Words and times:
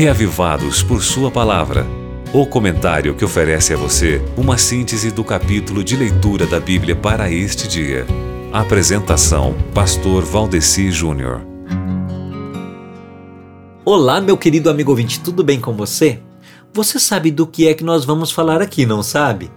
Reavivados 0.00 0.82
por 0.82 1.02
Sua 1.02 1.30
Palavra. 1.30 1.86
O 2.32 2.46
comentário 2.46 3.14
que 3.14 3.22
oferece 3.22 3.74
a 3.74 3.76
você 3.76 4.18
uma 4.34 4.56
síntese 4.56 5.10
do 5.10 5.22
capítulo 5.22 5.84
de 5.84 5.94
leitura 5.94 6.46
da 6.46 6.58
Bíblia 6.58 6.96
para 6.96 7.30
este 7.30 7.68
dia. 7.68 8.06
Apresentação: 8.50 9.54
Pastor 9.74 10.24
Valdeci 10.24 10.90
Júnior. 10.90 11.42
Olá, 13.84 14.22
meu 14.22 14.38
querido 14.38 14.70
amigo 14.70 14.90
ouvinte, 14.90 15.20
tudo 15.20 15.44
bem 15.44 15.60
com 15.60 15.74
você? 15.74 16.18
Você 16.72 16.98
sabe 16.98 17.30
do 17.30 17.46
que 17.46 17.68
é 17.68 17.74
que 17.74 17.84
nós 17.84 18.02
vamos 18.02 18.32
falar 18.32 18.62
aqui, 18.62 18.86
não 18.86 19.02
sabe? 19.02 19.50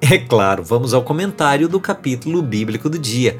É 0.00 0.16
claro, 0.16 0.62
vamos 0.62 0.94
ao 0.94 1.02
comentário 1.02 1.68
do 1.68 1.80
capítulo 1.80 2.40
bíblico 2.40 2.88
do 2.88 3.00
dia. 3.00 3.36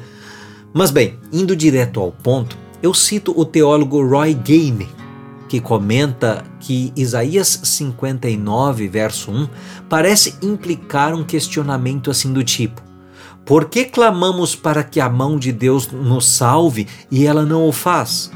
Mas 0.73 0.91
bem, 0.91 1.17
indo 1.31 1.55
direto 1.55 2.01
ao 2.01 2.11
ponto, 2.11 2.57
eu 2.83 2.93
cito 2.93 3.33
o 3.39 3.45
teólogo 3.45 4.05
Roy 4.05 4.33
Game, 4.33 4.89
que 5.49 5.59
comenta 5.59 6.45
que 6.59 6.93
Isaías 6.95 7.61
59, 7.63 8.87
verso 8.87 9.31
1, 9.31 9.49
parece 9.89 10.35
implicar 10.43 11.13
um 11.15 11.23
questionamento 11.23 12.11
assim 12.11 12.31
do 12.31 12.43
tipo: 12.43 12.81
Por 13.43 13.65
que 13.65 13.83
clamamos 13.85 14.55
para 14.55 14.83
que 14.83 15.01
a 15.01 15.09
mão 15.09 15.39
de 15.39 15.51
Deus 15.51 15.91
nos 15.91 16.27
salve 16.27 16.87
e 17.09 17.25
ela 17.25 17.43
não 17.43 17.67
o 17.67 17.71
faz? 17.71 18.31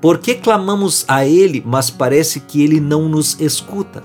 Por 0.00 0.18
que 0.18 0.36
clamamos 0.36 1.04
a 1.08 1.26
Ele, 1.26 1.62
mas 1.66 1.90
parece 1.90 2.40
que 2.40 2.62
Ele 2.62 2.80
não 2.80 3.08
nos 3.08 3.38
escuta? 3.40 4.04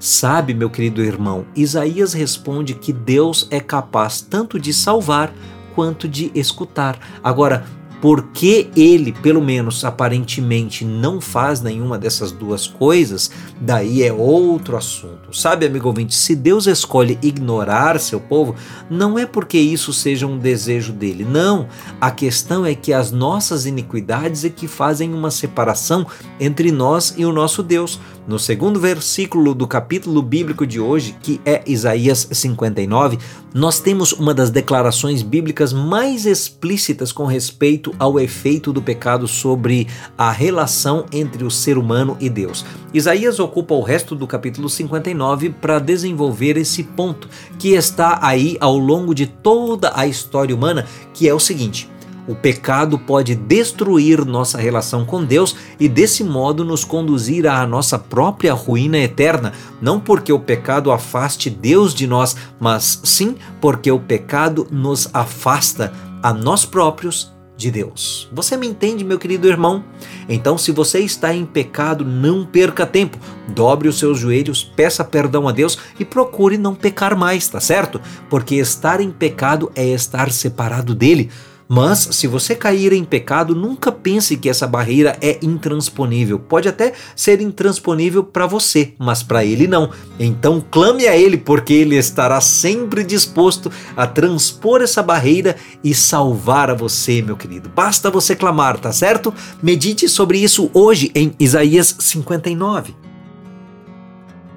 Sabe, 0.00 0.54
meu 0.54 0.70
querido 0.70 1.02
irmão, 1.02 1.46
Isaías 1.54 2.14
responde 2.14 2.74
que 2.74 2.92
Deus 2.92 3.46
é 3.50 3.60
capaz 3.60 4.20
tanto 4.22 4.58
de 4.58 4.72
salvar 4.72 5.32
quanto 5.74 6.08
de 6.08 6.30
escutar. 6.34 6.98
Agora, 7.22 7.66
porque 8.00 8.68
ele, 8.76 9.12
pelo 9.12 9.42
menos 9.42 9.84
aparentemente, 9.84 10.84
não 10.84 11.20
faz 11.20 11.60
nenhuma 11.60 11.98
dessas 11.98 12.30
duas 12.30 12.66
coisas, 12.66 13.30
daí 13.60 14.02
é 14.02 14.12
outro 14.12 14.76
assunto. 14.76 15.34
Sabe, 15.36 15.66
amigo 15.66 15.88
ouvinte, 15.88 16.14
se 16.14 16.34
Deus 16.34 16.66
escolhe 16.66 17.18
ignorar 17.22 17.98
seu 17.98 18.20
povo, 18.20 18.54
não 18.90 19.18
é 19.18 19.24
porque 19.24 19.58
isso 19.58 19.92
seja 19.92 20.26
um 20.26 20.38
desejo 20.38 20.92
dele. 20.92 21.24
Não. 21.24 21.68
A 22.00 22.10
questão 22.10 22.66
é 22.66 22.74
que 22.74 22.92
as 22.92 23.10
nossas 23.10 23.66
iniquidades 23.66 24.44
é 24.44 24.50
que 24.50 24.68
fazem 24.68 25.14
uma 25.14 25.30
separação 25.30 26.06
entre 26.38 26.70
nós 26.70 27.14
e 27.16 27.24
o 27.24 27.32
nosso 27.32 27.62
Deus. 27.62 27.98
No 28.26 28.40
segundo 28.40 28.80
versículo 28.80 29.54
do 29.54 29.68
capítulo 29.68 30.20
bíblico 30.20 30.66
de 30.66 30.80
hoje, 30.80 31.16
que 31.22 31.40
é 31.44 31.62
Isaías 31.64 32.28
59, 32.32 33.18
nós 33.54 33.78
temos 33.78 34.12
uma 34.12 34.34
das 34.34 34.50
declarações 34.50 35.22
bíblicas 35.22 35.72
mais 35.72 36.26
explícitas 36.26 37.12
com 37.12 37.24
respeito 37.24 37.85
ao 37.98 38.18
efeito 38.18 38.72
do 38.72 38.80
pecado 38.80 39.28
sobre 39.28 39.86
a 40.16 40.30
relação 40.30 41.06
entre 41.12 41.44
o 41.44 41.50
ser 41.50 41.78
humano 41.78 42.16
e 42.20 42.28
Deus. 42.28 42.64
Isaías 42.92 43.38
ocupa 43.38 43.74
o 43.74 43.82
resto 43.82 44.14
do 44.14 44.26
capítulo 44.26 44.68
59 44.68 45.50
para 45.50 45.78
desenvolver 45.78 46.56
esse 46.56 46.82
ponto 46.82 47.28
que 47.58 47.74
está 47.74 48.18
aí 48.22 48.56
ao 48.60 48.76
longo 48.76 49.14
de 49.14 49.26
toda 49.26 49.92
a 49.94 50.06
história 50.06 50.54
humana, 50.54 50.86
que 51.12 51.28
é 51.28 51.34
o 51.34 51.40
seguinte: 51.40 51.90
o 52.26 52.34
pecado 52.34 52.98
pode 52.98 53.34
destruir 53.34 54.24
nossa 54.24 54.58
relação 54.58 55.04
com 55.04 55.24
Deus 55.24 55.54
e, 55.78 55.88
desse 55.88 56.24
modo, 56.24 56.64
nos 56.64 56.84
conduzir 56.84 57.46
à 57.46 57.64
nossa 57.66 57.98
própria 57.98 58.52
ruína 58.52 58.98
eterna, 58.98 59.52
não 59.80 60.00
porque 60.00 60.32
o 60.32 60.40
pecado 60.40 60.90
afaste 60.90 61.48
Deus 61.48 61.94
de 61.94 62.06
nós, 62.06 62.36
mas 62.58 63.00
sim 63.04 63.36
porque 63.60 63.90
o 63.90 64.00
pecado 64.00 64.66
nos 64.70 65.08
afasta 65.14 65.92
a 66.22 66.32
nós 66.32 66.64
próprios 66.64 67.35
de 67.56 67.70
Deus. 67.70 68.28
Você 68.32 68.56
me 68.56 68.66
entende, 68.66 69.04
meu 69.04 69.18
querido 69.18 69.48
irmão? 69.48 69.82
Então, 70.28 70.58
se 70.58 70.70
você 70.70 71.00
está 71.00 71.34
em 71.34 71.46
pecado, 71.46 72.04
não 72.04 72.44
perca 72.44 72.84
tempo. 72.84 73.18
Dobre 73.48 73.88
os 73.88 73.98
seus 73.98 74.18
joelhos, 74.18 74.62
peça 74.62 75.02
perdão 75.02 75.48
a 75.48 75.52
Deus 75.52 75.78
e 75.98 76.04
procure 76.04 76.58
não 76.58 76.74
pecar 76.74 77.16
mais, 77.16 77.48
tá 77.48 77.60
certo? 77.60 78.00
Porque 78.28 78.56
estar 78.56 79.00
em 79.00 79.10
pecado 79.10 79.72
é 79.74 79.86
estar 79.86 80.30
separado 80.30 80.94
dele. 80.94 81.30
Mas 81.68 82.08
se 82.12 82.26
você 82.26 82.54
cair 82.54 82.92
em 82.92 83.04
pecado, 83.04 83.54
nunca 83.54 83.90
pense 83.90 84.36
que 84.36 84.48
essa 84.48 84.66
barreira 84.66 85.16
é 85.20 85.38
intransponível. 85.42 86.38
Pode 86.38 86.68
até 86.68 86.92
ser 87.14 87.40
intransponível 87.40 88.22
para 88.22 88.46
você, 88.46 88.94
mas 88.98 89.22
para 89.22 89.44
ele 89.44 89.66
não. 89.66 89.90
Então 90.18 90.64
clame 90.70 91.06
a 91.06 91.16
ele, 91.16 91.36
porque 91.36 91.72
ele 91.72 91.96
estará 91.96 92.40
sempre 92.40 93.02
disposto 93.04 93.70
a 93.96 94.06
transpor 94.06 94.82
essa 94.82 95.02
barreira 95.02 95.56
e 95.82 95.94
salvar 95.94 96.70
a 96.70 96.74
você, 96.74 97.22
meu 97.22 97.36
querido. 97.36 97.68
Basta 97.68 98.10
você 98.10 98.36
clamar, 98.36 98.78
tá 98.78 98.92
certo? 98.92 99.32
Medite 99.62 100.08
sobre 100.08 100.38
isso 100.38 100.70
hoje 100.72 101.10
em 101.14 101.32
Isaías 101.38 101.96
59. 101.98 103.05